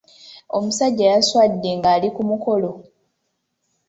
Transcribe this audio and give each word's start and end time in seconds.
Omusajja 0.57 1.05
yaswadde 1.13 1.69
ng'ali 1.77 2.09
ku 2.15 2.21
mukolo. 2.29 2.71